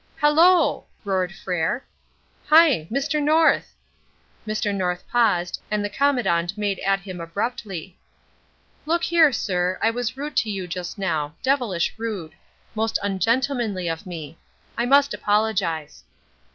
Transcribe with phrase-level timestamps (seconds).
[0.15, 1.85] "Halloo!" roared Frere.
[2.47, 2.87] "Hi!
[2.91, 3.21] Mr.
[3.21, 3.75] North!"
[4.47, 4.73] Mr.
[4.73, 7.95] North paused, and the Commandant made at him abruptly.
[8.87, 12.31] "Look here, sir, I was rude to you just now devilish rude.
[12.73, 14.39] Most ungentlemanly of me.
[14.75, 16.03] I must apologize."